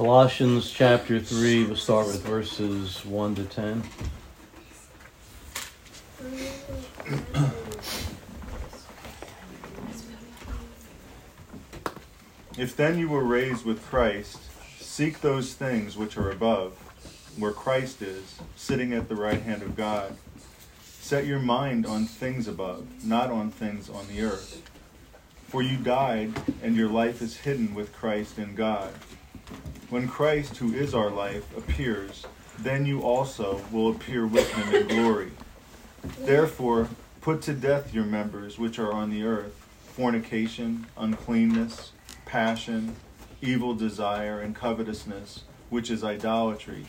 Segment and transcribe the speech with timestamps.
[0.00, 3.82] Colossians chapter 3, we'll start with verses 1 to 10.
[12.56, 14.38] If then you were raised with Christ,
[14.78, 16.72] seek those things which are above,
[17.36, 20.16] where Christ is, sitting at the right hand of God.
[20.82, 24.62] Set your mind on things above, not on things on the earth.
[25.48, 28.94] For you died, and your life is hidden with Christ in God.
[29.90, 32.24] When Christ, who is our life, appears,
[32.60, 35.32] then you also will appear with him in glory.
[36.20, 36.88] Therefore,
[37.20, 41.90] put to death your members which are on the earth fornication, uncleanness,
[42.24, 42.94] passion,
[43.42, 46.86] evil desire, and covetousness, which is idolatry.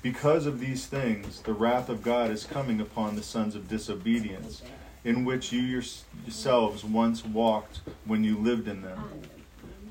[0.00, 4.62] Because of these things, the wrath of God is coming upon the sons of disobedience,
[5.04, 9.04] in which you yourselves once walked when you lived in them.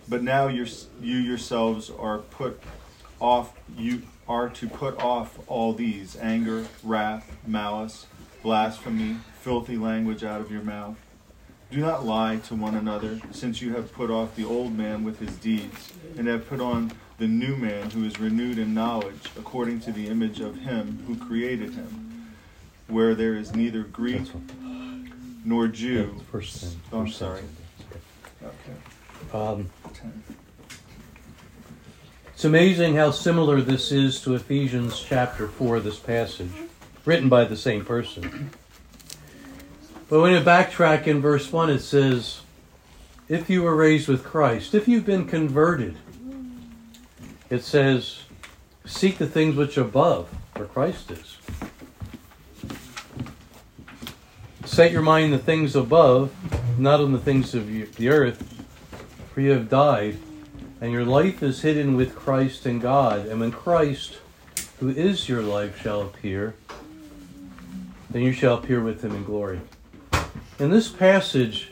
[0.10, 0.66] But now you
[1.02, 2.62] yourselves are put
[3.20, 8.06] off, you are to put off all these anger, wrath, malice,
[8.42, 10.96] blasphemy, filthy language out of your mouth.
[11.70, 15.20] Do not lie to one another, since you have put off the old man with
[15.20, 19.82] his deeds, and have put on the new man who is renewed in knowledge, according
[19.82, 22.34] to the image of him who created him,
[22.88, 24.32] where there is neither Greek
[25.44, 26.22] nor Jew.
[26.34, 27.44] Oh, I'm sorry.
[28.42, 28.78] Okay.
[29.34, 29.70] Um,
[32.34, 36.52] it's amazing how similar this is to Ephesians chapter 4, this passage,
[37.04, 38.52] written by the same person.
[40.10, 42.42] But when you backtrack in verse 1, it says,
[43.28, 45.98] If you were raised with Christ, if you've been converted,
[47.50, 48.20] it says,
[48.86, 51.38] Seek the things which are above, where Christ is.
[54.64, 56.32] Set your mind the things above,
[56.78, 58.57] not on the things of the earth,
[59.38, 60.18] for you have died,
[60.82, 63.28] and your life is hidden with Christ in God.
[63.28, 64.18] And when Christ,
[64.80, 66.56] who is your life, shall appear,
[68.10, 69.62] then you shall appear with him in glory.
[70.58, 71.72] In this passage,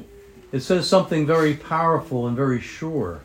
[0.51, 3.21] it says something very powerful and very sure.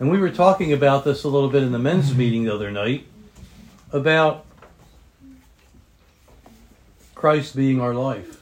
[0.00, 2.18] And we were talking about this a little bit in the men's mm-hmm.
[2.18, 3.04] meeting the other night
[3.92, 4.46] about
[7.14, 8.40] Christ being our life.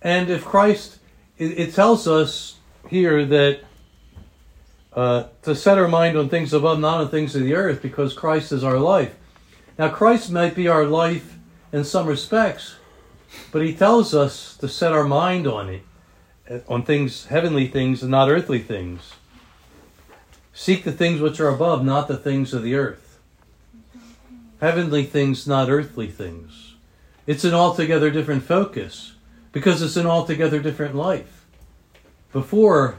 [0.00, 1.00] And if Christ,
[1.38, 3.60] it, it tells us here that
[4.92, 8.12] uh, to set our mind on things above, not on things of the earth, because
[8.12, 9.14] Christ is our life.
[9.78, 11.38] Now, Christ might be our life
[11.72, 12.76] in some respects,
[13.50, 18.10] but he tells us to set our mind on it, on things, heavenly things, and
[18.10, 19.14] not earthly things.
[20.52, 23.18] Seek the things which are above, not the things of the earth.
[24.60, 26.74] Heavenly things, not earthly things.
[27.26, 29.14] It's an altogether different focus
[29.52, 31.41] because it's an altogether different life.
[32.32, 32.98] Before,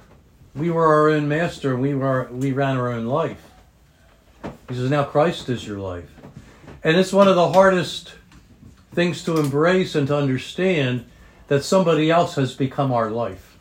[0.56, 3.50] we were our own master, we, were, we ran our own life.
[4.70, 6.10] He says, now Christ is your life.
[6.84, 8.14] And it's one of the hardest
[8.94, 11.06] things to embrace and to understand
[11.48, 13.58] that somebody else has become our life.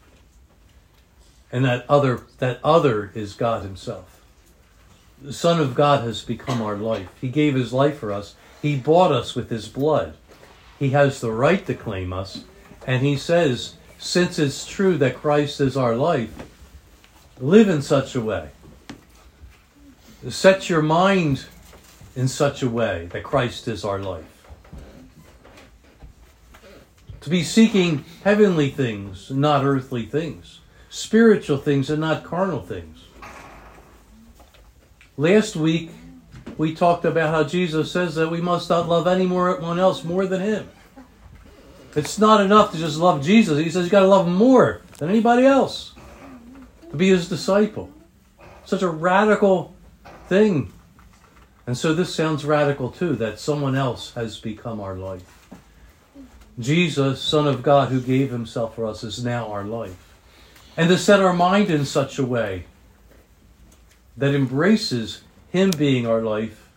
[1.50, 4.22] And that other that other is God himself.
[5.20, 7.08] The Son of God has become our life.
[7.20, 8.34] He gave his life for us.
[8.60, 10.16] He bought us with his blood.
[10.78, 12.44] He has the right to claim us.
[12.86, 16.30] And he says, since it's true that Christ is our life,
[17.40, 18.50] live in such a way.
[20.28, 21.46] Set your mind
[22.14, 24.32] in such a way that Christ is our life
[27.22, 30.58] to be seeking heavenly things, not earthly things,
[30.90, 33.04] spiritual things, and not carnal things.
[35.16, 35.90] Last week,
[36.58, 40.40] we talked about how Jesus says that we must not love anyone else more than
[40.40, 40.68] Him.
[41.94, 43.58] It's not enough to just love Jesus.
[43.58, 45.94] He says you got to love Him more than anybody else
[46.90, 47.90] to be His disciple.
[48.64, 49.74] Such a radical
[50.28, 50.72] thing.
[51.66, 55.48] And so this sounds radical too that someone else has become our life.
[56.58, 60.14] Jesus, Son of God, who gave himself for us, is now our life.
[60.76, 62.64] And to set our mind in such a way
[64.16, 66.68] that embraces him being our life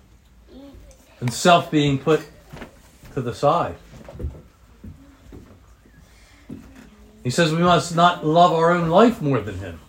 [1.19, 2.25] and self being put
[3.13, 3.75] to the side.
[7.25, 9.81] He says we must not love our own life more than him.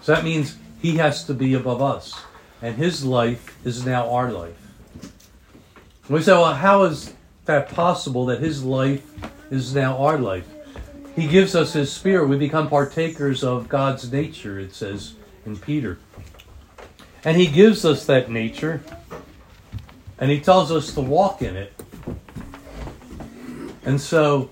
[0.00, 2.18] So that means he has to be above us.
[2.62, 4.56] And his life is now our life.
[5.02, 7.12] And we say, well, how is
[7.44, 9.02] that possible that his life
[9.50, 10.46] is now our life.
[11.14, 12.28] He gives us his spirit.
[12.28, 15.14] We become partakers of God's nature, it says
[15.46, 15.98] in Peter.
[17.24, 18.82] And he gives us that nature,
[20.18, 21.72] and he tells us to walk in it.
[23.84, 24.50] And so,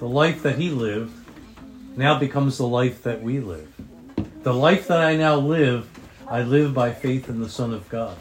[0.00, 1.12] the life that he lived
[1.94, 3.68] now becomes the life that we live.
[4.42, 5.88] The life that I now live,
[6.26, 8.16] I live by faith in the Son of God.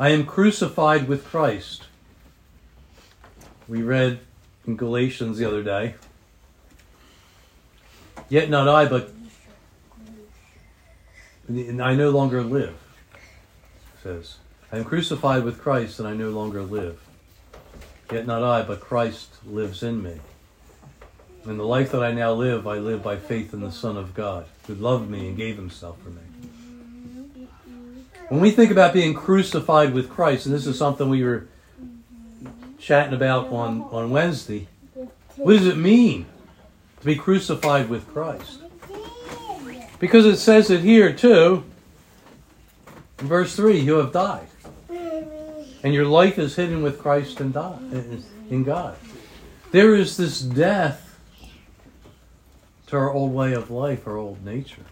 [0.00, 1.84] I am crucified with Christ.
[3.68, 4.18] We read
[4.66, 5.94] in Galatians the other day.
[8.28, 9.12] Yet not I, but
[11.48, 12.76] I no longer live.
[14.02, 14.36] says,
[14.72, 17.07] I am crucified with Christ, and I no longer live.
[18.10, 20.18] Yet not I, but Christ lives in me.
[21.44, 24.14] In the life that I now live, I live by faith in the Son of
[24.14, 27.48] God, who loved me and gave himself for me.
[28.28, 31.48] When we think about being crucified with Christ, and this is something we were
[32.78, 34.68] chatting about on, on Wednesday,
[35.36, 36.26] what does it mean
[37.00, 38.60] to be crucified with Christ?
[39.98, 41.64] Because it says it here too,
[43.18, 44.48] in verse 3 you have died.
[45.82, 48.96] And your life is hidden with Christ in, God.
[49.70, 51.18] There is this death
[52.88, 54.86] to our old way of life, our old nature.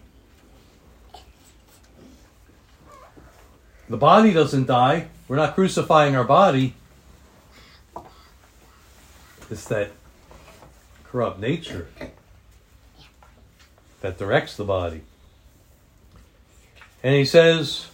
[3.89, 5.07] The body doesn't die.
[5.27, 6.75] We're not crucifying our body.
[9.49, 9.91] It's that
[11.05, 11.87] corrupt nature
[14.01, 15.01] that directs the body.
[17.01, 17.87] And he says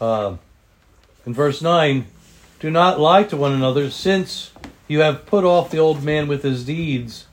[0.00, 0.36] uh,
[1.24, 2.06] in verse 9,
[2.60, 4.52] Do not lie to one another, since
[4.88, 7.26] you have put off the old man with his deeds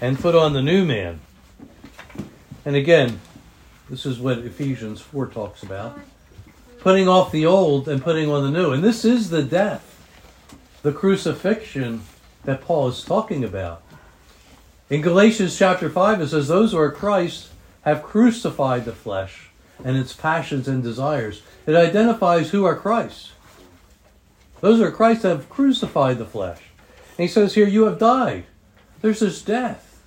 [0.00, 1.20] and put on the new man.
[2.64, 3.20] And again,
[3.88, 5.98] this is what Ephesians 4 talks about.
[6.80, 8.72] Putting off the old and putting on the new.
[8.72, 10.04] And this is the death,
[10.82, 12.02] the crucifixion
[12.44, 13.82] that Paul is talking about.
[14.90, 17.48] In Galatians chapter 5, it says, Those who are Christ
[17.82, 19.50] have crucified the flesh
[19.84, 21.42] and its passions and desires.
[21.66, 23.30] It identifies who are Christ.
[24.60, 26.60] Those are Christ have crucified the flesh.
[27.18, 28.44] And he says here, You have died.
[29.00, 30.02] There's this death.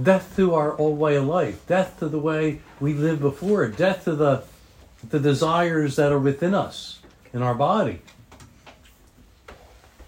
[0.00, 4.04] Death to our old way of life, death to the way we lived before, death
[4.04, 4.42] to the,
[5.06, 7.00] the desires that are within us
[7.34, 8.00] in our body.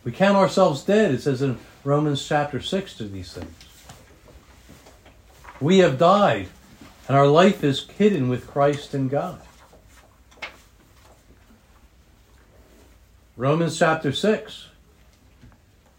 [0.04, 3.52] We count ourselves dead, it says in Romans chapter 6 to these things.
[5.60, 6.48] We have died,
[7.06, 9.40] and our life is hidden with Christ in God.
[13.36, 14.68] Romans chapter 6.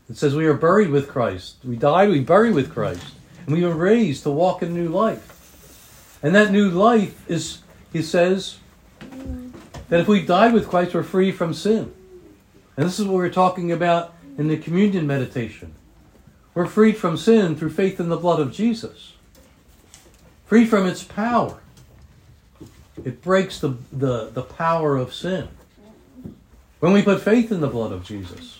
[0.10, 1.58] It says we are buried with Christ.
[1.64, 3.14] We died, we buried with Christ.
[3.46, 6.20] And we were raised to walk in new life.
[6.24, 7.60] And that new life is,
[7.92, 8.60] he says,
[9.90, 11.94] that if we died with Christ, we're free from sin.
[12.78, 15.74] And this is what we're talking about in the communion meditation.
[16.54, 19.14] We're freed from sin through faith in the blood of Jesus,
[20.46, 21.60] free from its power.
[23.04, 25.50] It breaks the, the, the power of sin.
[26.86, 28.60] When we put faith in the blood of Jesus,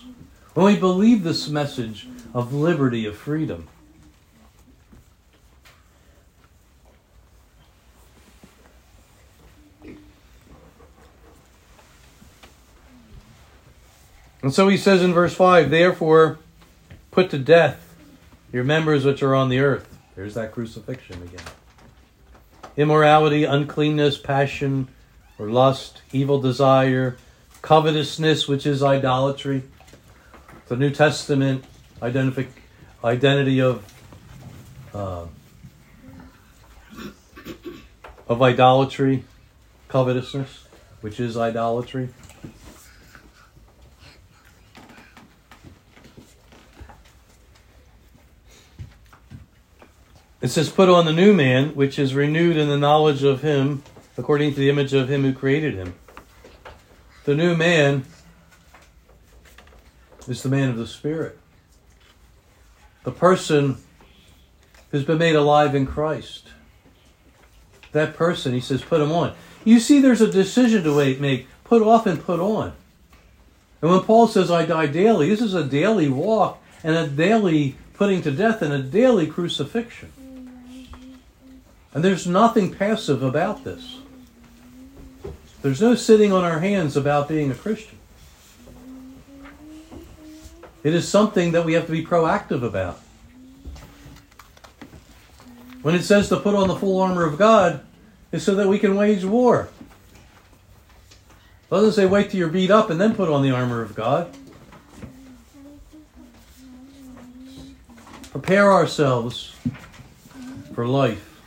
[0.54, 3.68] when we believe this message of liberty, of freedom,
[14.42, 16.40] And so he says in verse 5 Therefore,
[17.12, 17.94] put to death
[18.52, 19.98] your members which are on the earth.
[20.16, 21.46] There's that crucifixion again.
[22.76, 24.88] Immorality, uncleanness, passion,
[25.38, 27.18] or lust, evil desire,
[27.66, 29.64] covetousness, which is idolatry.
[30.68, 31.64] The New Testament
[32.00, 32.46] identific,
[33.02, 33.84] identity of
[34.94, 35.26] uh,
[38.28, 39.24] of idolatry,
[39.88, 40.68] covetousness,
[41.00, 42.10] which is idolatry.
[50.40, 53.82] It says, Put on the new man, which is renewed in the knowledge of him,
[54.16, 55.94] according to the image of him who created him.
[57.26, 58.04] The new man
[60.28, 61.36] is the man of the Spirit.
[63.02, 63.78] The person
[64.92, 66.50] who's been made alive in Christ.
[67.90, 69.34] That person, he says, put him on.
[69.64, 72.72] You see, there's a decision to make put off and put on.
[73.82, 77.76] And when Paul says, I die daily, this is a daily walk and a daily
[77.94, 80.12] putting to death and a daily crucifixion.
[81.92, 83.96] And there's nothing passive about this.
[85.66, 87.98] There's no sitting on our hands about being a Christian.
[90.84, 93.00] It is something that we have to be proactive about.
[95.82, 97.80] When it says to put on the full armor of God,
[98.30, 99.68] it's so that we can wage war.
[101.64, 103.96] It doesn't say wait till you're beat up and then put on the armor of
[103.96, 104.32] God.
[108.30, 109.52] Prepare ourselves
[110.76, 111.42] for life.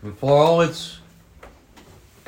[0.00, 0.98] And for all its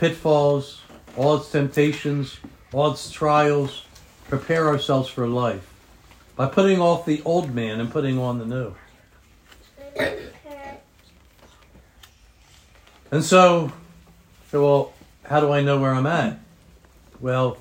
[0.00, 0.80] pitfalls,
[1.14, 2.38] all its temptations,
[2.72, 3.84] all its trials,
[4.28, 5.66] prepare ourselves for life.
[6.36, 8.74] by putting off the old man and putting on the new.
[13.12, 13.72] And so,
[14.50, 14.92] so well,
[15.24, 16.38] how do I know where I'm at?
[17.20, 17.58] Well,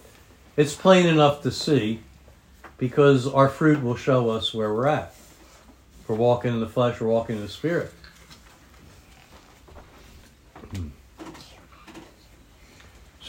[0.55, 1.99] it's plain enough to see
[2.77, 5.13] because our fruit will show us where we're at.
[6.01, 7.91] If we're walking in the flesh, we're walking in the spirit.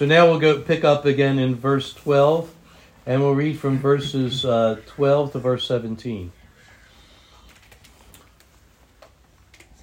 [0.00, 2.50] So now we'll go pick up again in verse 12,
[3.04, 6.32] and we'll read from verses uh, 12 to verse 17.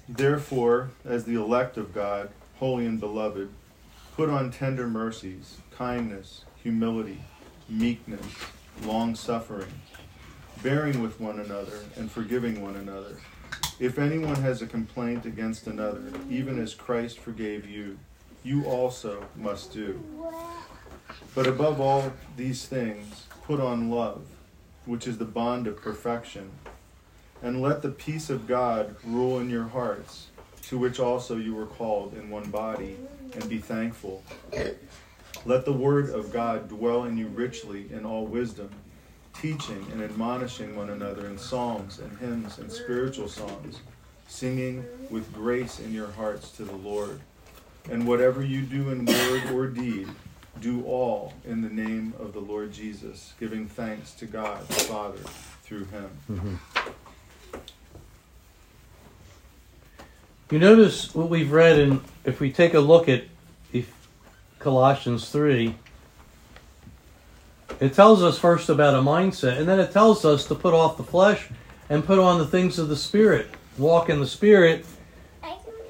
[0.08, 3.48] Therefore, as the elect of God, holy and beloved,
[4.16, 7.22] put on tender mercies, kindness, humility,
[7.68, 8.26] meekness,
[8.82, 9.70] long suffering,
[10.64, 13.18] bearing with one another, and forgiving one another.
[13.78, 18.00] If anyone has a complaint against another, even as Christ forgave you,
[18.42, 20.02] you also must do.
[21.34, 24.22] But above all these things, put on love,
[24.86, 26.50] which is the bond of perfection.
[27.42, 30.28] And let the peace of God rule in your hearts,
[30.62, 32.96] to which also you were called in one body,
[33.34, 34.22] and be thankful.
[35.44, 38.70] Let the word of God dwell in you richly in all wisdom,
[39.40, 43.80] teaching and admonishing one another in psalms and hymns and spiritual songs,
[44.26, 47.20] singing with grace in your hearts to the Lord.
[47.90, 50.08] And whatever you do in word or deed,
[50.60, 55.18] do all in the name of the Lord Jesus, giving thanks to God the Father
[55.62, 56.10] through him.
[56.30, 56.54] Mm-hmm.
[60.50, 63.24] You notice what we've read, and if we take a look at
[64.58, 65.74] Colossians 3,
[67.80, 70.96] it tells us first about a mindset, and then it tells us to put off
[70.96, 71.48] the flesh
[71.88, 73.48] and put on the things of the Spirit.
[73.76, 74.84] Walk in the Spirit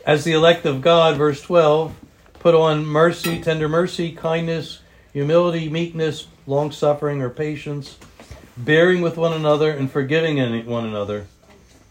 [0.06, 1.94] as the elect of God, verse 12.
[2.38, 4.80] Put on mercy, tender mercy, kindness,
[5.12, 7.98] humility, meekness, long suffering, or patience,
[8.56, 11.26] bearing with one another and forgiving one another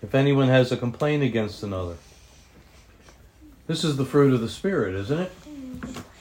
[0.01, 1.97] if anyone has a complaint against another.
[3.67, 5.31] This is the fruit of the Spirit, isn't it?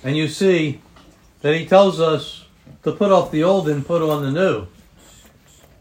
[0.02, 0.80] And you see
[1.42, 2.46] that he tells us
[2.82, 4.66] to put off the old and put on the new.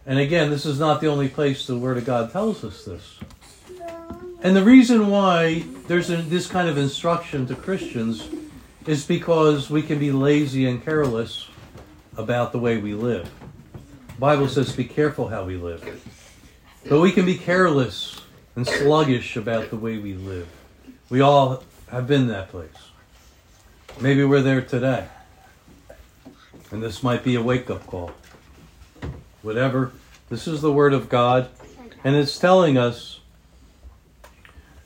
[0.06, 3.18] And again, this is not the only place the Word of God tells us this.
[4.46, 8.30] And the reason why there's a, this kind of instruction to Christians
[8.86, 11.50] is because we can be lazy and careless
[12.16, 13.28] about the way we live.
[13.74, 15.82] The Bible says, be careful how we live.
[16.88, 18.22] But we can be careless
[18.56, 20.48] and sluggish about the way we live.
[21.10, 22.70] We all have been that place.
[24.00, 25.08] Maybe we're there today.
[26.70, 28.12] And this might be a wake up call.
[29.42, 29.92] Whatever.
[30.30, 31.50] This is the Word of God.
[32.04, 33.15] And it's telling us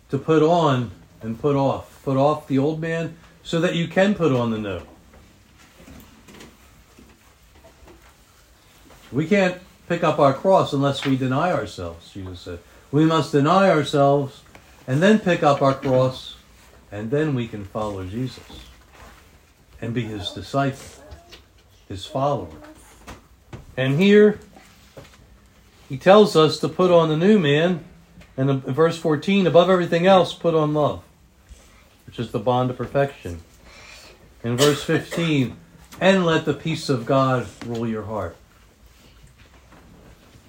[0.09, 2.01] to put on and put off.
[2.03, 4.81] Put off the old man so that you can put on the new.
[9.11, 12.59] We can't pick up our cross unless we deny ourselves, Jesus said.
[12.91, 14.43] We must deny ourselves
[14.87, 16.35] and then pick up our cross,
[16.91, 18.39] and then we can follow Jesus
[19.81, 21.03] and be his disciple,
[21.87, 22.49] his follower.
[23.77, 24.39] And here,
[25.87, 27.85] he tells us to put on the new man,
[28.39, 31.03] and in verse 14, above everything else, put on love,
[32.05, 33.41] which is the bond of perfection.
[34.45, 35.57] In verse 15,
[35.99, 38.37] and let the peace of God rule your heart.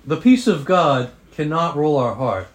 [0.06, 2.46] The peace of God cannot rule our heart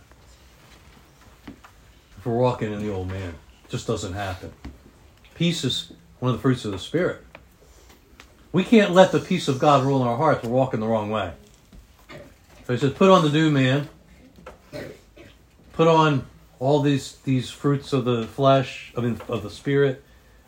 [2.17, 3.35] if we're walking in the old man.
[3.65, 4.53] It just doesn't happen.
[5.33, 7.21] Peace is one of the fruits of the Spirit.
[8.53, 10.45] We can't let the peace of God rule in our hearts.
[10.45, 11.33] We're walking the wrong way.
[12.65, 13.89] So he says, put on the new man.
[15.75, 16.25] Put on
[16.59, 20.03] all these these fruits of the flesh, I mean, of the Spirit.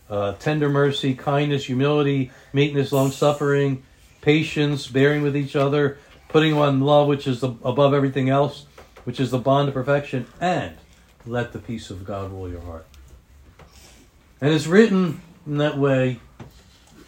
[0.09, 3.83] Uh, tender mercy, kindness, humility, meekness, long suffering,
[4.21, 5.97] patience, bearing with each other,
[6.29, 8.67] putting on love, which is the, above everything else,
[9.03, 10.77] which is the bond of perfection, and
[11.25, 12.85] let the peace of God rule your heart.
[14.39, 16.21] And it's written in that way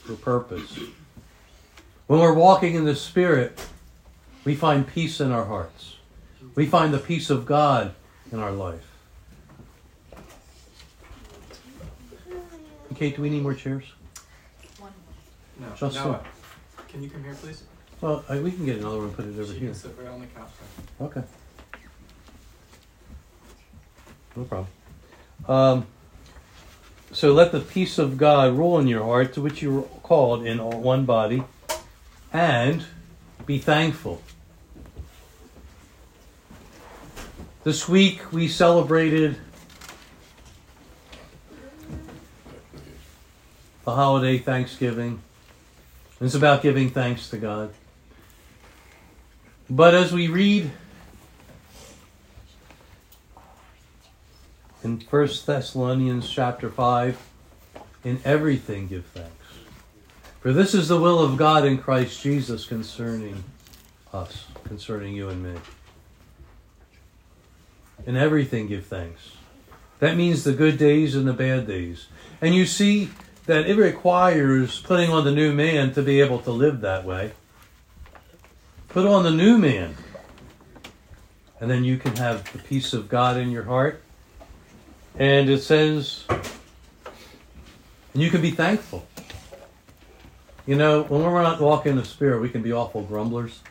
[0.04, 0.78] for purpose.
[2.08, 3.66] When we're walking in the Spirit,
[4.44, 5.96] we find peace in our hearts.
[6.56, 7.96] We find the peace of God
[8.32, 8.86] in our life.
[12.92, 13.86] Okay, do we need more chairs?
[14.78, 14.92] One.
[15.60, 15.68] No.
[15.76, 16.04] Just no.
[16.04, 16.24] so.
[16.88, 17.64] Can you come here, please?
[18.02, 19.70] Well, I, we can get another one and put it over she here.
[19.70, 20.50] can sit right on the couch.
[21.02, 21.24] Okay.
[24.36, 24.68] No problem.
[25.48, 25.88] Um,
[27.12, 30.46] so let the peace of God rule in your heart, to which you were called
[30.46, 31.44] in one body,
[32.32, 32.86] and
[33.46, 34.22] be thankful.
[37.62, 39.36] This week we celebrated
[43.84, 45.22] the holiday Thanksgiving.
[46.22, 47.74] It's about giving thanks to God.
[49.70, 50.72] But as we read
[54.82, 57.20] in 1 Thessalonians chapter 5,
[58.06, 59.34] in everything give thanks.
[60.40, 63.44] For this is the will of God in Christ Jesus concerning
[64.14, 65.60] us, concerning you and me.
[68.06, 69.34] In everything give thanks.
[70.00, 72.08] That means the good days and the bad days.
[72.42, 73.10] And you see
[73.46, 77.34] that it requires putting on the new man to be able to live that way.
[78.88, 79.96] Put on the new man.
[81.60, 84.02] And then you can have the peace of God in your heart.
[85.16, 86.24] And it says,
[88.14, 89.06] and you can be thankful.
[90.66, 93.62] You know, when we're not walking in the Spirit, we can be awful grumblers.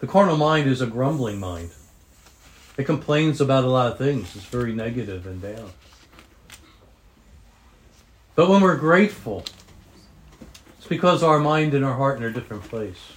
[0.00, 1.70] The carnal mind is a grumbling mind.
[2.76, 4.36] It complains about a lot of things.
[4.36, 5.70] It's very negative and down.
[8.34, 9.44] But when we're grateful,
[10.78, 13.12] it's because our mind and our heart are in a different place.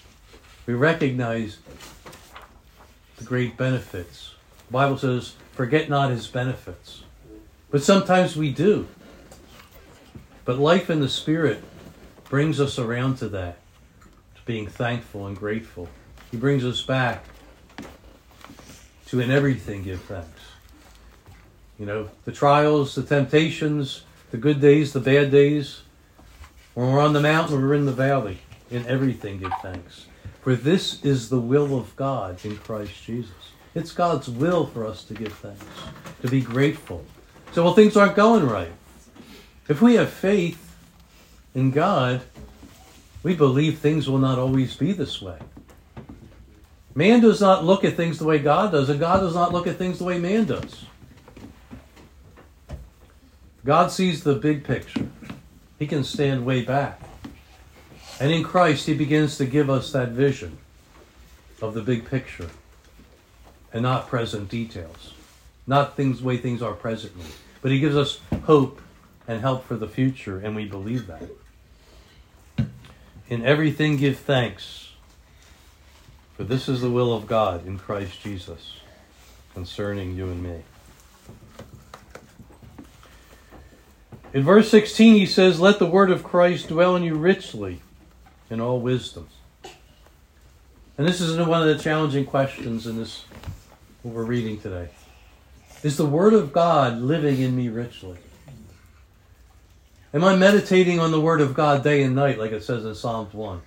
[0.65, 1.57] We recognize
[3.17, 4.33] the great benefits.
[4.67, 7.03] The Bible says, forget not his benefits.
[7.69, 8.87] But sometimes we do.
[10.45, 11.63] But life in the Spirit
[12.29, 13.57] brings us around to that,
[14.35, 15.89] to being thankful and grateful.
[16.31, 17.25] He brings us back
[19.09, 20.41] to in everything give thanks.
[21.79, 25.81] You know, the trials, the temptations, the good days, the bad days.
[26.75, 28.39] When we're on the mountain, we're in the valley.
[28.69, 30.05] In everything give thanks.
[30.41, 33.31] For this is the will of God in Christ Jesus.
[33.73, 35.65] It's God's will for us to give thanks,
[36.21, 37.03] to be grateful.
[37.51, 38.71] So, well, things aren't going right.
[39.67, 40.75] If we have faith
[41.55, 42.21] in God,
[43.23, 45.37] we believe things will not always be this way.
[46.99, 49.67] Man does not look at things the way God does, and God does not look
[49.67, 50.83] at things the way man does.
[53.63, 55.07] God sees the big picture.
[55.77, 56.99] He can stand way back.
[58.19, 60.57] And in Christ, He begins to give us that vision
[61.61, 62.49] of the big picture
[63.71, 65.13] and not present details,
[65.65, 67.27] not things the way things are presently.
[67.61, 68.81] But He gives us hope
[69.25, 71.29] and help for the future, and we believe that.
[73.29, 74.88] In everything, give thanks
[76.39, 78.79] for this is the will of God in Christ Jesus
[79.53, 80.61] concerning you and me.
[84.31, 87.81] In verse 16, he says, Let the word of Christ dwell in you richly
[88.49, 89.27] in all wisdom.
[90.97, 93.25] And this is one of the challenging questions in this,
[94.01, 94.87] what we're reading today.
[95.83, 98.17] Is the word of God living in me richly?
[100.13, 102.95] Am I meditating on the word of God day and night, like it says in
[102.95, 103.61] Psalms 1?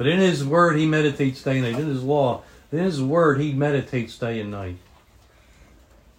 [0.00, 1.78] But in His Word, He meditates day and night.
[1.78, 2.40] In His law,
[2.72, 4.78] in His Word, He meditates day and night.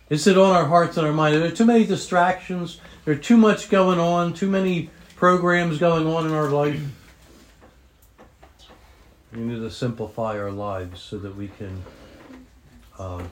[0.08, 1.34] Is it on our hearts and our mind?
[1.34, 2.80] There are too many distractions?
[3.06, 6.80] There's too much going on, too many programs going on in our life.
[9.34, 11.82] We need to simplify our lives so that we can
[13.00, 13.24] uh,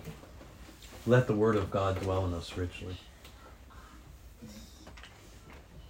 [1.05, 2.97] let the Word of God dwell in us richly.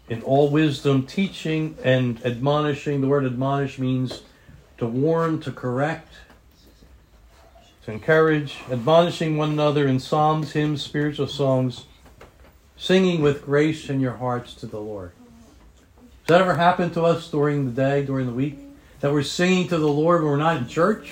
[0.09, 4.23] In all wisdom, teaching and admonishing, the word admonish means
[4.79, 6.13] to warn, to correct,
[7.83, 11.85] to encourage, admonishing one another in psalms, hymns, spiritual songs,
[12.77, 15.11] singing with grace in your hearts to the Lord.
[16.25, 18.57] Does that ever happen to us during the day, during the week?
[19.01, 21.11] That we're singing to the Lord when we're not in church?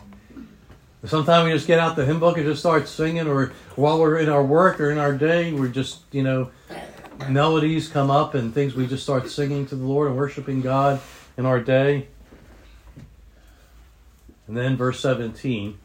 [1.04, 4.18] Sometimes we just get out the hymn book and just start singing, or while we're
[4.18, 6.50] in our work or in our day, we're just, you know,
[7.28, 11.02] melodies come up and things we just start singing to the Lord and worshiping God
[11.36, 12.08] in our day.
[14.46, 15.78] And then verse 17.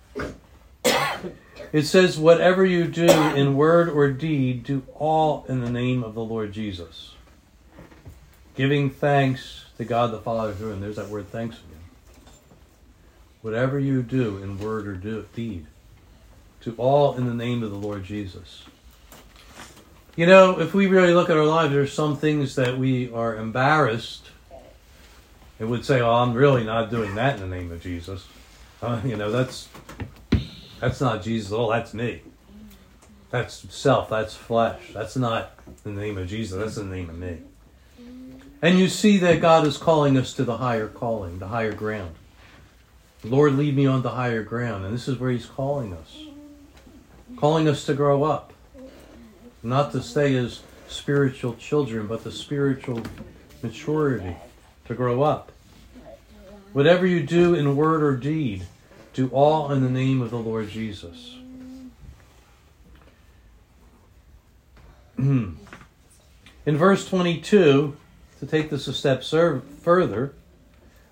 [1.72, 6.14] It says, Whatever you do in word or deed, do all in the name of
[6.14, 7.14] the Lord Jesus.
[8.56, 10.82] Giving thanks to God the Father through him.
[10.82, 11.68] There's that word thanks again.
[13.42, 15.66] Whatever you do in word or do, deed,
[16.62, 18.64] to all in the name of the Lord Jesus.
[20.16, 23.38] You know, if we really look at our lives, there's some things that we are
[23.38, 24.30] embarrassed
[25.58, 28.28] and would say, Oh, I'm really not doing that in the name of Jesus.
[28.84, 29.70] Uh, you know, that's
[30.80, 31.52] that's not Jesus.
[31.52, 32.22] Oh, that's me.
[33.30, 34.10] That's self.
[34.10, 34.82] That's flesh.
[34.92, 35.52] That's not
[35.84, 36.58] the name of Jesus.
[36.58, 37.38] That's the name of me.
[38.60, 42.16] And you see that God is calling us to the higher calling, the higher ground.
[43.24, 44.84] Lord, lead me on the higher ground.
[44.84, 46.18] And this is where He's calling us.
[47.38, 48.52] Calling us to grow up.
[49.62, 53.04] Not to stay as spiritual children, but the spiritual
[53.62, 54.36] maturity
[54.86, 55.52] to grow up.
[56.74, 58.66] Whatever you do in word or deed,
[59.14, 61.36] do all in the name of the Lord Jesus.
[65.18, 65.58] in
[66.66, 67.98] verse 22,
[68.40, 70.34] to take this a step further,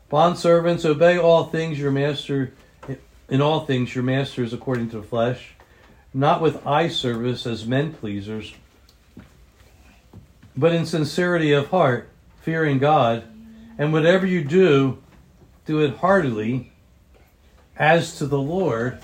[0.10, 2.54] Bondservants, obey all things your master,
[3.28, 5.52] in all things your master is according to the flesh,
[6.13, 8.56] not with eye service as men pleasers,
[10.58, 12.10] but in sincerity of heart,
[12.41, 13.24] fearing God,
[13.78, 14.98] and whatever you do,
[15.69, 16.71] do it heartily,
[17.77, 18.97] as to the Lord,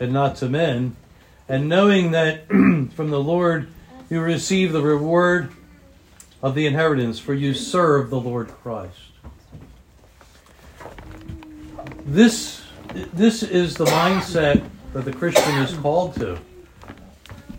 [0.00, 0.96] and not to men,
[1.46, 3.68] and knowing that from the Lord
[4.08, 5.52] you receive the reward
[6.42, 8.96] of the inheritance, for you serve the Lord Christ.
[12.06, 12.62] This,
[13.12, 16.38] this is the mindset that the Christian is called to.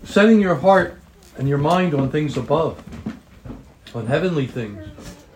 [0.03, 0.99] Setting your heart
[1.37, 2.83] and your mind on things above,
[3.93, 4.83] on heavenly things.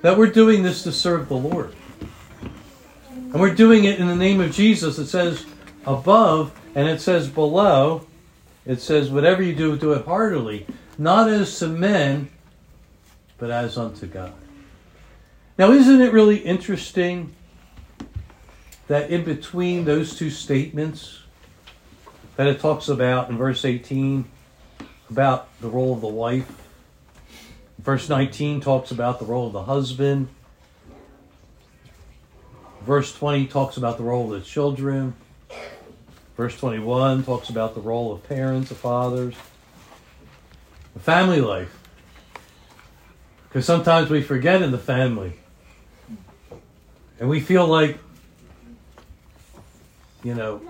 [0.02, 1.76] That we're doing this to serve the Lord.
[3.34, 5.00] And we're doing it in the name of Jesus.
[5.00, 5.44] It says
[5.88, 8.06] above and it says below.
[8.66, 10.68] It says, whatever you do, do it heartily,
[10.98, 12.30] not as to men,
[13.38, 14.34] but as unto God.
[15.58, 17.36] Now, isn't it really interesting
[18.88, 21.20] that in between those two statements,
[22.36, 24.26] that it talks about in verse 18
[25.10, 26.50] about the role of the wife,
[27.80, 30.30] verse 19 talks about the role of the husband,
[32.86, 35.16] verse 20 talks about the role of the children,
[36.38, 39.36] verse 21 talks about the role of parents, of fathers,
[40.94, 41.80] the family life.
[43.48, 45.34] Because sometimes we forget in the family.
[47.20, 48.00] And we feel like,
[50.24, 50.62] you know,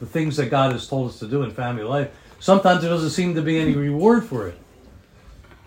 [0.00, 3.10] the things that God has told us to do in family life, sometimes there doesn't
[3.10, 4.58] seem to be any reward for it.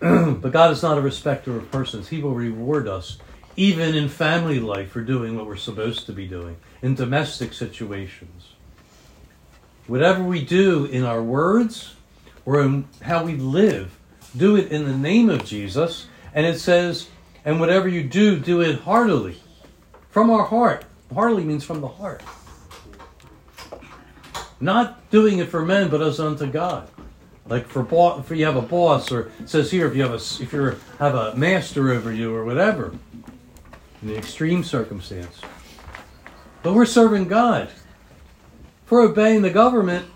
[0.00, 2.08] but God is not a respecter of persons.
[2.08, 3.18] He will reward us,
[3.56, 8.54] even in family life, for doing what we're supposed to be doing, in domestic situations.
[9.86, 11.94] Whatever we do in our words
[12.46, 13.98] or in how we live,
[14.36, 16.06] do it in the name of Jesus.
[16.32, 17.08] And it says,
[17.44, 19.40] and whatever you do, do it heartily.
[20.10, 20.84] From our heart.
[21.12, 22.22] Heartily means from the heart.
[24.60, 26.88] Not doing it for men, but as unto God.
[27.46, 27.84] Like for
[28.20, 31.14] if you have a boss, or says here if you have a if you have
[31.16, 32.94] a master over you or whatever,
[34.02, 35.40] in extreme circumstance.
[36.62, 37.70] But we're serving God.
[38.86, 40.06] For obeying the government,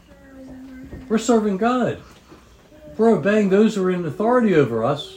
[1.08, 2.02] we're serving God.
[2.96, 5.16] We're obeying those who are in authority over us,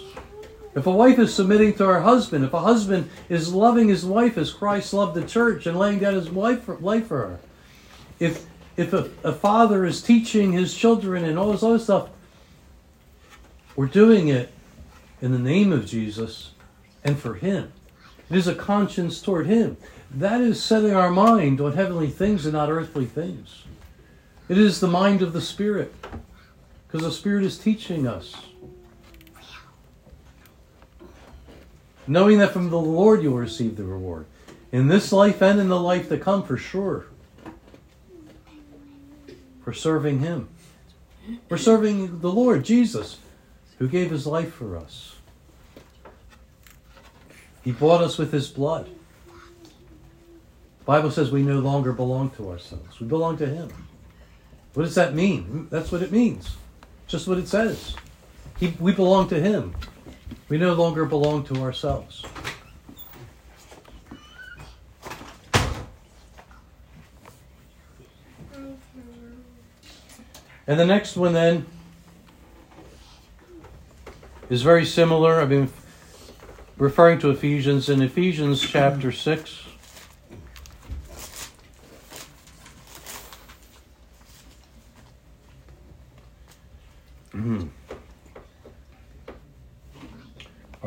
[0.77, 4.37] if a wife is submitting to her husband, if a husband is loving his wife
[4.37, 7.39] as Christ loved the church and laying down his life for, life for her,
[8.19, 12.09] if if a, a father is teaching his children and all this other stuff,
[13.75, 14.53] we're doing it
[15.19, 16.51] in the name of Jesus
[17.03, 17.73] and for him.
[18.29, 19.77] It is a conscience toward him.
[20.11, 23.63] That is setting our mind on heavenly things and not earthly things.
[24.49, 25.93] It is the mind of the Spirit
[26.87, 28.33] because the Spirit is teaching us.
[32.07, 34.25] Knowing that from the Lord you will receive the reward.
[34.71, 37.07] In this life and in the life to come, for sure.
[39.61, 40.47] For serving Him.
[41.49, 43.17] For serving the Lord, Jesus,
[43.79, 45.16] who gave His life for us.
[47.67, 48.85] He bought us with His blood.
[49.65, 52.97] The Bible says we no longer belong to ourselves.
[53.01, 53.69] We belong to Him.
[54.73, 55.67] What does that mean?
[55.69, 56.55] That's what it means.
[57.07, 57.93] Just what it says.
[58.57, 59.75] He, we belong to Him.
[60.47, 62.23] We no longer belong to ourselves.
[70.65, 71.65] And the next one then
[74.49, 75.41] is very similar.
[75.41, 75.69] I've been
[76.77, 79.63] referring to Ephesians in Ephesians chapter 6.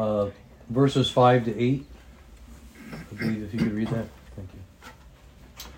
[0.00, 0.30] uh,
[0.70, 1.86] verses 5 to 8.
[2.92, 4.06] I believe if you could read that.
[4.34, 5.68] Thank you.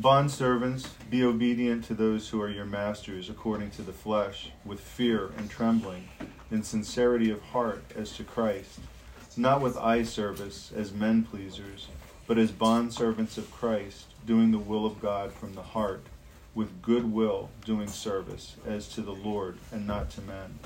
[0.00, 5.32] Bondservants, be obedient to those who are your masters according to the flesh, with fear
[5.36, 6.08] and trembling,
[6.50, 8.78] in sincerity of heart as to Christ,
[9.36, 11.88] not with eye service as men pleasers,
[12.26, 16.02] but as bondservants of Christ, doing the will of God from the heart,
[16.54, 20.58] with good will doing service as to the Lord and not to men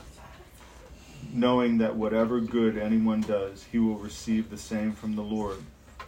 [1.33, 5.59] knowing that whatever good anyone does, he will receive the same from the Lord,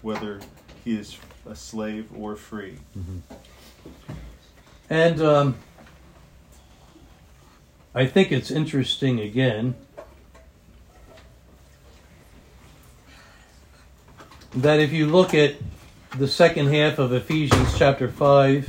[0.03, 0.41] whether
[0.85, 2.79] he is a slave or free.
[2.97, 3.19] Mm-hmm.
[4.91, 5.55] And um,
[7.95, 9.75] I think it's interesting again
[14.63, 15.55] that if you look at
[16.17, 18.69] the second half of Ephesians chapter 5,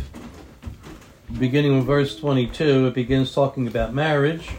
[1.39, 4.49] beginning with verse 22, it begins talking about marriage.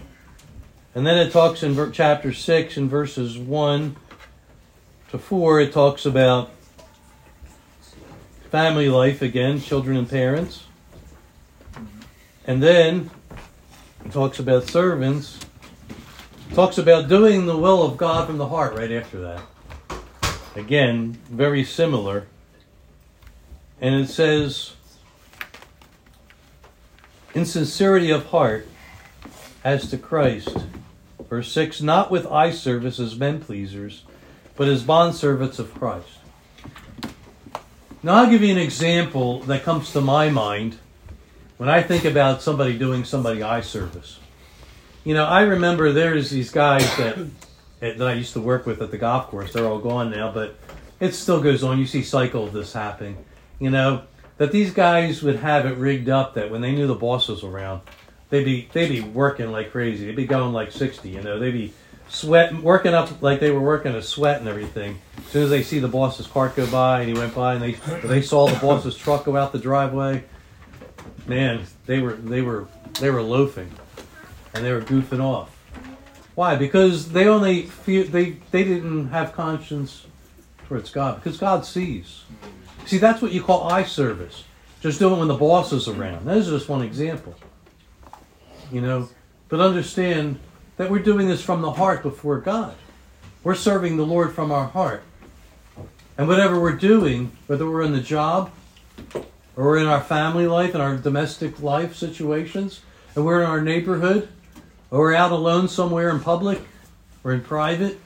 [0.93, 3.97] And then it talks in chapter 6 in verses 1
[5.11, 6.51] to 4, it talks about
[8.51, 10.65] family life again, children and parents.
[12.45, 13.11] And then
[14.05, 15.39] it talks about servants.
[16.55, 19.43] Talks about doing the will of God from the heart right after that.
[20.61, 22.27] Again, very similar.
[23.81, 24.75] And it says,
[27.35, 28.67] in sincerity of heart,
[29.65, 30.57] as to Christ.
[31.29, 34.05] Verse 6 Not with eye service as men pleasers,
[34.57, 36.19] but as bondservants of Christ.
[38.03, 40.79] Now, I'll give you an example that comes to my mind
[41.59, 44.19] when I think about somebody doing somebody eye service.
[45.05, 47.19] You know, I remember there's these guys that
[47.81, 49.53] that I used to work with at the golf course.
[49.53, 50.57] They're all gone now, but
[51.01, 51.79] it still goes on.
[51.79, 53.25] You see cycle of this happening.
[53.59, 54.03] You know,
[54.37, 57.43] that these guys would have it rigged up that when they knew the boss was
[57.43, 57.83] around,
[58.29, 60.07] they'd be they'd be working like crazy.
[60.07, 61.11] They'd be going like sixty.
[61.11, 61.73] You know, they'd be
[62.09, 64.99] sweating, working up like they were working a sweat and everything.
[65.19, 67.63] As soon as they see the boss's cart go by and he went by and
[67.63, 67.73] they
[68.07, 70.25] they saw the boss's truck go out the driveway,
[71.27, 72.67] man, they were they were
[73.01, 73.71] they were loafing,
[74.55, 75.57] and they were goofing off.
[76.41, 76.57] Why?
[76.57, 80.07] Because they only feel, they they didn't have conscience
[80.67, 82.25] towards God because God sees.
[82.87, 84.45] See, that's what you call eye service.
[84.81, 86.25] Just do it when the boss is around.
[86.25, 87.35] That is just one example.
[88.73, 89.11] You know,
[89.51, 90.41] but understand
[90.79, 92.75] that we're doing this from the heart before God.
[93.45, 95.03] We're serving the Lord from our heart.
[96.17, 98.51] And whatever we're doing, whether we're in the job
[99.57, 102.81] or in our family life and our domestic life situations,
[103.15, 104.31] and we're in our neighborhood,
[104.91, 106.61] or out alone somewhere in public
[107.23, 107.99] or in private,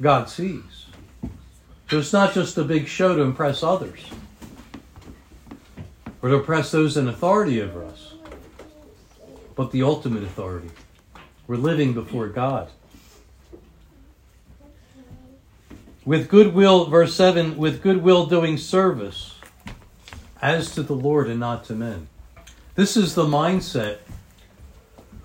[0.00, 0.86] God sees.
[1.90, 4.10] So it's not just a big show to impress others
[6.20, 8.14] or to impress those in authority over us,
[9.54, 10.70] but the ultimate authority.
[11.46, 12.70] We're living before God.
[16.04, 19.36] With goodwill, verse 7, with goodwill doing service
[20.42, 22.08] as to the Lord and not to men.
[22.74, 23.98] This is the mindset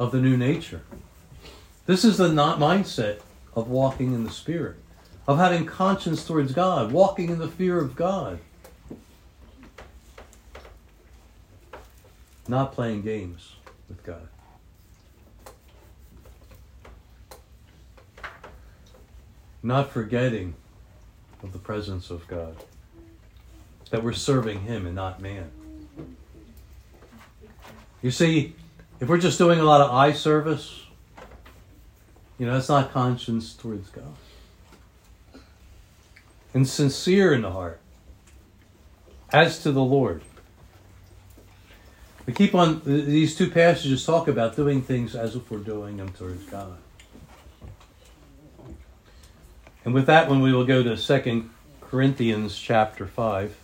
[0.02, 0.82] of the new nature.
[1.86, 3.20] This is the not mindset
[3.54, 4.78] of walking in the Spirit,
[5.28, 8.40] of having conscience towards God, walking in the fear of God,
[12.48, 14.28] not playing games with God.
[19.62, 20.56] Not forgetting
[21.44, 22.56] of the presence of God,
[23.92, 25.52] that we're serving Him and not man.
[28.02, 28.56] You see,
[29.02, 30.86] if we're just doing a lot of eye service,
[32.38, 34.16] you know, that's not conscience towards God.
[36.54, 37.80] And sincere in the heart.
[39.34, 40.22] As to the Lord.
[42.28, 46.10] We keep on, these two passages talk about doing things as if we're doing them
[46.10, 46.78] towards God.
[49.84, 53.61] And with that one, we will go to Second Corinthians chapter 5.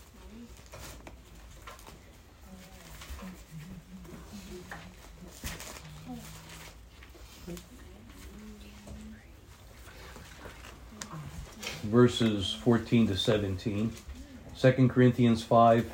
[11.88, 13.94] Verses 14 to 17.
[14.60, 15.94] 2 Corinthians 5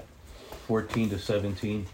[0.68, 1.86] 14 to 17.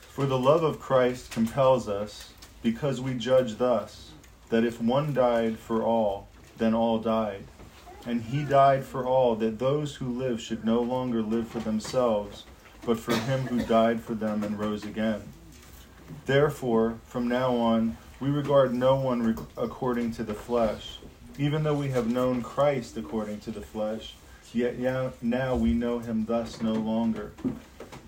[0.00, 2.32] For the love of Christ compels us,
[2.62, 4.10] because we judge thus,
[4.50, 7.44] that if one died for all, then all died.
[8.06, 12.44] And he died for all, that those who live should no longer live for themselves,
[12.84, 15.22] but for him who died for them and rose again.
[16.26, 20.98] Therefore, from now on, we regard no one according to the flesh
[21.38, 24.14] even though we have known Christ according to the flesh,
[24.52, 24.78] yet
[25.22, 27.32] now we know him thus no longer.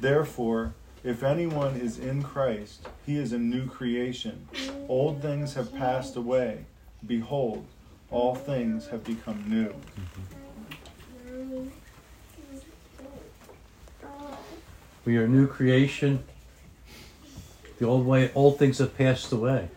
[0.00, 4.48] Therefore, if anyone is in Christ, he is a new creation.
[4.88, 6.66] Old things have passed away.
[7.06, 7.66] Behold,
[8.10, 9.74] all things have become new.
[15.04, 16.22] We are a new creation.
[17.78, 19.68] The old way, old things have passed away.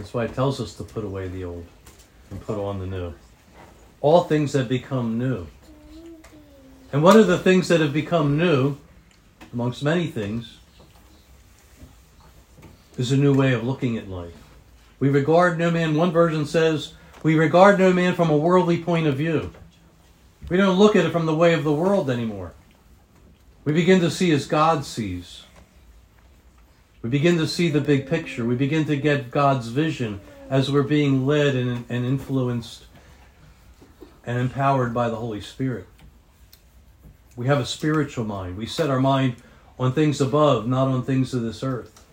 [0.00, 1.66] That's why it tells us to put away the old
[2.30, 3.12] and put on the new.
[4.00, 5.46] All things that become new.
[6.90, 8.78] And what are the things that have become new,
[9.52, 10.56] amongst many things,
[12.96, 14.32] is a new way of looking at life.
[15.00, 19.06] We regard no man, one version says, we regard no man from a worldly point
[19.06, 19.52] of view.
[20.48, 22.54] We don't look at it from the way of the world anymore.
[23.64, 25.42] We begin to see as God sees.
[27.02, 28.44] We begin to see the big picture.
[28.44, 32.84] We begin to get God's vision as we're being led and, and influenced
[34.26, 35.86] and empowered by the Holy Spirit.
[37.36, 38.58] We have a spiritual mind.
[38.58, 39.36] We set our mind
[39.78, 42.04] on things above, not on things of this earth.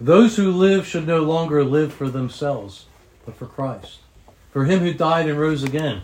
[0.00, 2.86] Those who live should no longer live for themselves,
[3.26, 3.98] but for Christ,
[4.52, 6.02] for him who died and rose again.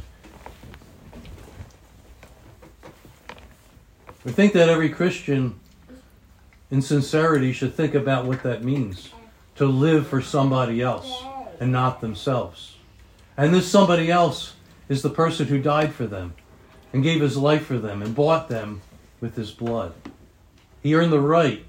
[4.24, 5.60] We think that every Christian,
[6.70, 9.10] in sincerity, should think about what that means
[9.56, 11.22] to live for somebody else
[11.60, 12.76] and not themselves.
[13.36, 14.54] And this somebody else
[14.88, 16.34] is the person who died for them
[16.92, 18.80] and gave his life for them and bought them
[19.20, 19.92] with his blood.
[20.82, 21.64] He earned the right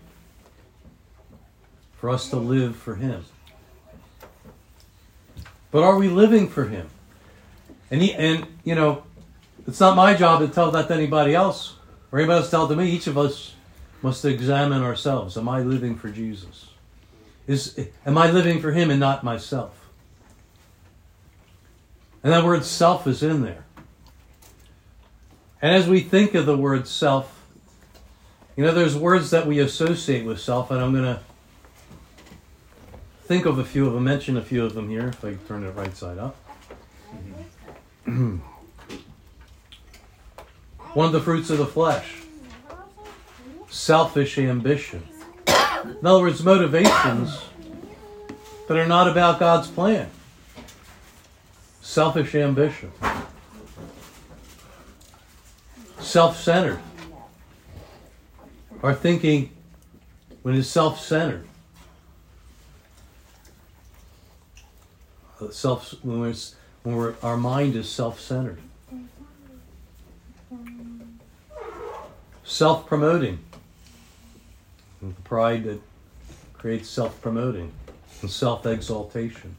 [1.98, 3.26] for us to live for him.
[5.72, 6.90] But are we living for him?
[7.92, 9.04] And he, and you know,
[9.68, 11.75] it's not my job to tell that to anybody else
[12.16, 12.90] or anybody tell to me.
[12.90, 13.56] Each of us
[14.02, 15.36] must examine ourselves.
[15.36, 16.70] Am I living for Jesus?
[17.46, 19.90] Is am I living for him and not myself?
[22.24, 23.66] And that word self is in there.
[25.62, 27.44] And as we think of the word self,
[28.56, 31.20] you know, there's words that we associate with self, and I'm going to
[33.26, 35.66] think of a few of them, mention a few of them here, if I turn
[35.66, 36.38] it right side up.
[40.96, 42.24] One of the fruits of the flesh
[43.70, 45.04] selfish ambition.
[45.84, 47.38] In other words, motivations
[48.70, 50.10] that are not about God's plan.
[51.82, 52.94] Selfish ambition.
[56.00, 56.80] Self centered.
[58.82, 59.52] Our thinking
[60.44, 61.46] when it's self centered.
[65.52, 66.34] Self, when,
[66.84, 68.62] when our mind is self centered.
[72.46, 73.40] Self promoting.
[75.24, 75.82] Pride that
[76.54, 77.72] creates self promoting
[78.22, 79.58] and self exaltation.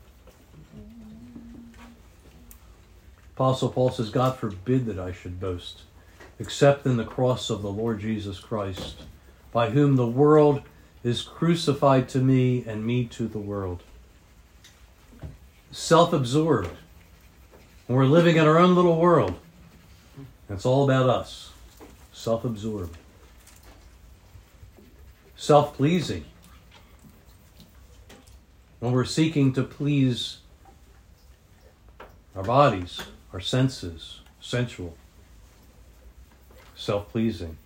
[3.35, 5.83] Apostle Paul says, God forbid that I should boast,
[6.39, 9.03] except in the cross of the Lord Jesus Christ,
[9.53, 10.63] by whom the world
[11.05, 13.83] is crucified to me and me to the world.
[15.73, 16.71] Self absorbed.
[17.89, 19.35] We're living in our own little world.
[20.49, 21.51] It's all about us.
[22.17, 22.97] Self absorbed.
[25.37, 26.25] Self pleasing.
[28.81, 30.39] When we're seeking to please
[32.35, 33.01] our bodies,
[33.35, 34.97] our senses, sensual,
[36.75, 37.59] self pleasing.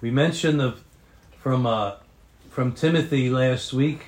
[0.00, 0.74] We mentioned the,
[1.38, 1.94] from, uh,
[2.50, 4.02] from Timothy last week,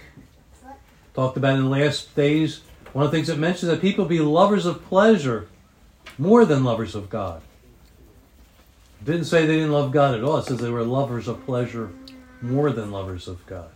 [1.14, 2.62] talked about in the last days.
[2.92, 5.48] One of the things it mentions that people be lovers of pleasure
[6.18, 7.40] more than lovers of God.
[9.04, 10.38] Didn't say they didn't love God at all.
[10.38, 11.90] It says they were lovers of pleasure
[12.40, 13.70] more than lovers of God.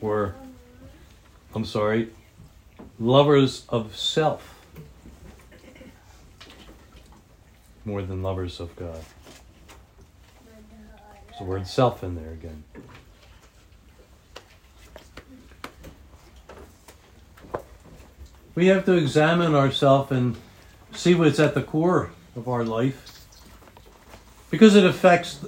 [0.00, 0.34] Or,
[1.54, 2.10] I'm sorry,
[2.98, 4.54] lovers of self
[7.84, 9.04] more than lovers of God.
[11.26, 12.64] There's the word self in there again.
[18.54, 20.36] We have to examine ourselves and
[20.92, 23.26] see what's at the core of our life
[24.50, 25.44] because it affects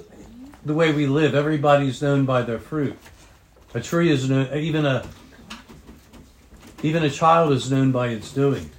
[0.65, 1.33] the way we live.
[1.33, 2.97] Everybody's known by their fruit.
[3.73, 5.05] A tree is known, even a
[6.83, 8.69] even a child is known by its doing.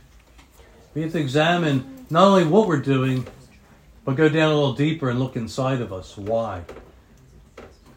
[0.95, 3.27] We have to examine not only what we're doing,
[4.05, 6.17] but go down a little deeper and look inside of us.
[6.17, 6.63] Why?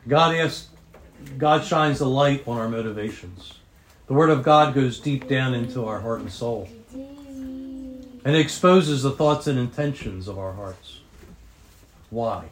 [0.08, 0.70] God asks,
[1.38, 3.54] God shines a light on our motivations.
[4.12, 9.12] The Word of God goes deep down into our heart and soul and exposes the
[9.12, 11.00] thoughts and intentions of our hearts.
[12.10, 12.50] Why?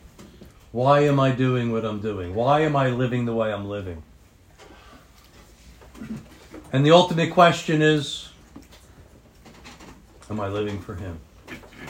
[0.71, 2.33] Why am I doing what I'm doing?
[2.33, 4.01] Why am I living the way I'm living?
[6.71, 8.29] And the ultimate question is
[10.29, 11.19] Am I living for Him?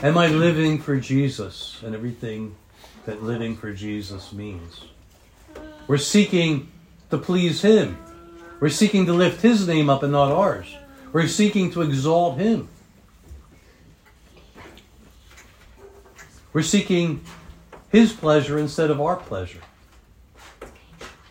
[0.02, 2.56] Am I living for Jesus and everything
[3.06, 4.80] that living for Jesus means?
[5.86, 6.72] We're seeking
[7.10, 7.96] to please Him.
[8.60, 10.76] We're seeking to lift His name up and not ours.
[11.12, 12.68] We're seeking to exalt Him.
[16.52, 17.24] We're seeking
[17.90, 19.62] His pleasure instead of our pleasure.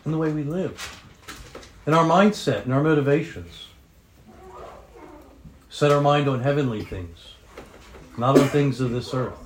[0.04, 1.00] In the way we live,
[1.86, 3.68] in our mindset, in our motivations.
[5.68, 7.34] Set our mind on heavenly things,
[8.18, 9.38] not on things of this earth.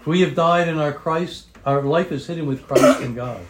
[0.00, 3.40] If we have died in our Christ, our life is hidden with Christ in God.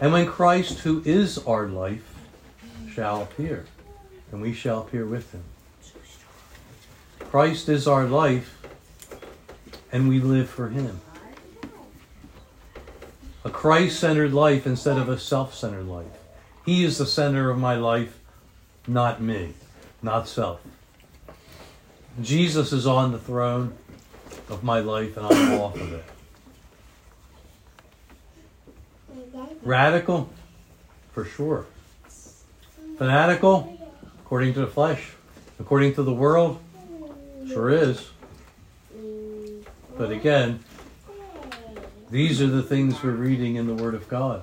[0.00, 2.09] And when Christ, who is our life,
[2.90, 3.66] shall appear,
[4.30, 5.44] and we shall appear with him.
[7.20, 8.60] Christ is our life,
[9.92, 11.00] and we live for him.
[13.44, 16.06] A Christ centered life instead of a self centered life.
[16.66, 18.18] He is the center of my life,
[18.86, 19.54] not me,
[20.02, 20.60] not self.
[22.20, 23.78] Jesus is on the throne,
[24.50, 26.04] of my life and I'm off of it.
[29.62, 30.28] Radical,
[31.12, 31.66] for sure.
[33.00, 33.80] Fanatical,
[34.18, 35.12] according to the flesh,
[35.58, 36.60] according to the world,
[37.48, 38.10] sure is.
[39.96, 40.62] But again,
[42.10, 44.42] these are the things we're reading in the Word of God.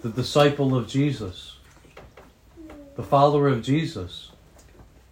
[0.00, 1.58] The disciple of Jesus,
[2.94, 4.30] the follower of Jesus.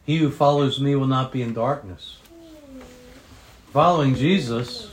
[0.07, 2.17] He who follows me will not be in darkness.
[3.75, 4.89] Following Jesus,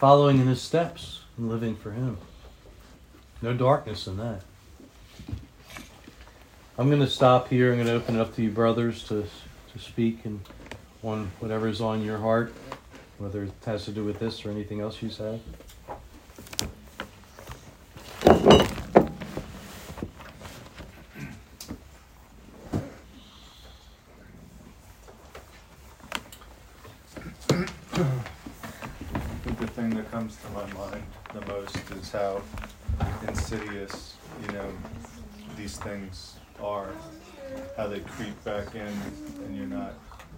[0.00, 2.18] following in his steps, and living for him.
[3.40, 4.42] No darkness in that.
[6.78, 7.72] I'm going to stop here.
[7.72, 9.24] I'm going to open it up to you, brothers, to,
[9.72, 10.42] to speak and
[11.02, 12.52] on whatever's on your heart,
[13.16, 15.40] whether it has to do with this or anything else you said.
[18.28, 18.34] I
[29.44, 31.02] think the thing that comes to my mind
[31.32, 32.42] the most is how
[33.26, 34.16] insidious,
[34.46, 34.70] you know,
[35.56, 36.90] these things are.
[37.76, 38.92] How they creep back in
[39.44, 39.94] and you're not,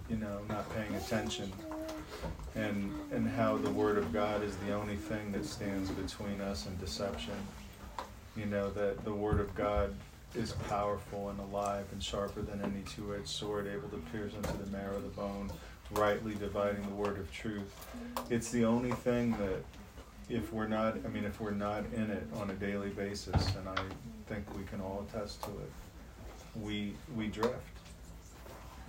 [0.09, 1.51] you know, not paying attention.
[2.55, 6.65] And and how the word of God is the only thing that stands between us
[6.65, 7.35] and deception.
[8.35, 9.93] You know, that the word of God
[10.35, 14.69] is powerful and alive and sharper than any two-edged sword, able to pierce into the
[14.69, 15.49] marrow of the bone,
[15.91, 17.87] rightly dividing the word of truth.
[18.29, 19.63] It's the only thing that
[20.29, 23.67] if we're not I mean if we're not in it on a daily basis and
[23.67, 23.81] I
[24.27, 25.71] think we can all attest to it,
[26.61, 27.78] we we drift.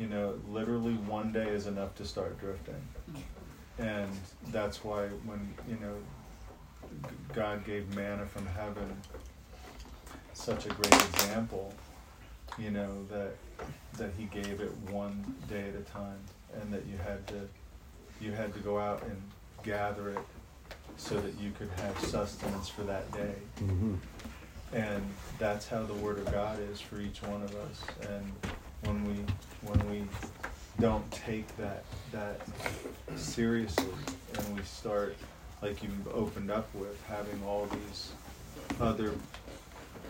[0.00, 2.82] You know, literally one day is enough to start drifting.
[3.78, 4.10] And
[4.50, 5.94] that's why when, you know,
[7.34, 8.96] God gave manna from heaven
[10.32, 11.74] such a great example,
[12.58, 13.34] you know, that
[13.98, 16.18] that he gave it one day at a time
[16.58, 17.48] and that you had to
[18.22, 19.20] you had to go out and
[19.62, 20.24] gather it
[20.96, 23.34] so that you could have sustenance for that day.
[23.60, 23.94] Mm-hmm.
[24.72, 25.02] And
[25.38, 27.82] that's how the word of God is for each one of us.
[28.08, 28.32] And
[28.84, 29.14] when we
[29.62, 30.04] when we
[30.80, 32.40] don't take that that
[33.16, 33.86] seriously
[34.36, 35.16] and we start
[35.62, 38.12] like you've opened up with having all these
[38.80, 39.12] other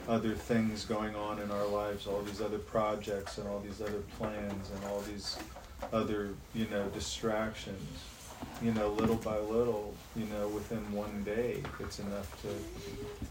[0.09, 4.03] other things going on in our lives, all these other projects and all these other
[4.19, 5.37] plans and all these
[5.93, 8.05] other, you know, distractions,
[8.63, 12.49] you know, little by little, you know, within one day, it's enough to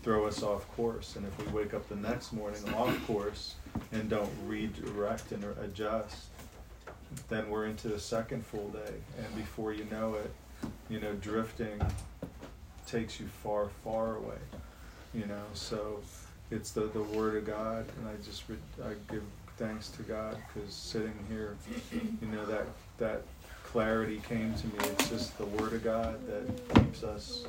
[0.04, 1.16] throw us off course.
[1.16, 3.56] And if we wake up the next morning off course
[3.92, 6.26] and don't redirect and adjust,
[7.28, 8.94] then we're into the second full day.
[9.18, 10.32] And before you know it,
[10.90, 11.80] you know, drifting
[12.86, 14.38] takes you far, far away,
[15.14, 16.00] you know, so
[16.52, 18.44] it's the, the word of God, and I just
[18.84, 19.24] I give
[19.58, 21.56] thanks to God because sitting here,
[21.92, 22.66] you know that
[22.98, 23.24] that
[23.64, 24.74] clarity came to me.
[24.80, 27.46] It's just the word of God that keeps us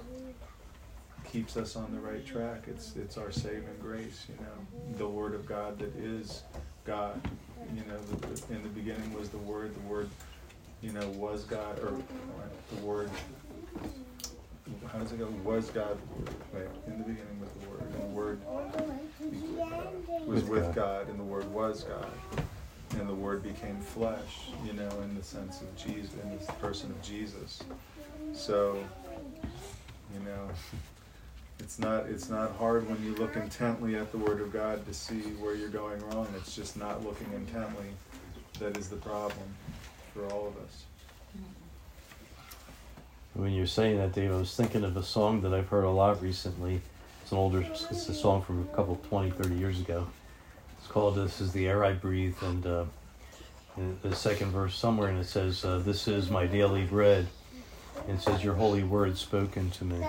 [1.30, 2.64] keeps us on the right track.
[2.66, 6.42] It's it's our saving grace, you know, the word of God that is
[6.84, 7.20] God.
[7.74, 9.74] You know, the, the, in the beginning was the word.
[9.74, 10.08] The word,
[10.82, 11.92] you know, was God, or
[12.74, 13.10] the word.
[14.92, 15.28] How does it go?
[15.44, 15.98] Was God?
[16.52, 18.40] Wait, in the beginning was the word, and the word
[20.26, 20.74] was With.
[20.74, 22.10] God, and the Word was God,
[22.98, 24.48] and the Word became flesh.
[24.64, 27.62] You know, in the sense of Jesus, in the person of Jesus.
[28.32, 28.82] So,
[30.14, 30.48] you know,
[31.60, 34.94] it's not it's not hard when you look intently at the Word of God to
[34.94, 36.26] see where you're going wrong.
[36.36, 37.86] It's just not looking intently
[38.60, 39.48] that is the problem
[40.14, 40.84] for all of us.
[43.34, 45.90] When you're saying that, Dave, I was thinking of a song that I've heard a
[45.90, 46.80] lot recently.
[47.22, 50.06] It's an older, it's a song from a couple, 20, 30 years ago.
[50.78, 52.36] It's called This is the Air I Breathe.
[52.42, 52.84] And uh,
[54.02, 57.28] the second verse somewhere, and it says, uh, This is my daily bread.
[58.08, 60.04] And it says, Your holy word spoken to me.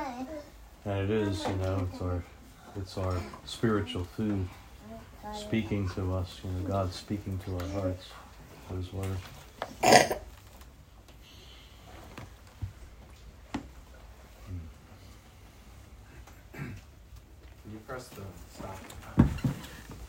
[0.86, 2.24] And it is, you know, it's our,
[2.76, 3.16] it's our
[3.46, 4.48] spiritual food
[5.34, 8.08] speaking to us, you know, God speaking to our hearts,
[8.70, 9.20] those words.
[16.54, 16.70] Can
[17.72, 18.22] you press the
[18.54, 18.78] stop?